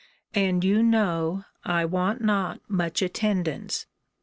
[0.33, 3.85] And you know I want not much attendance.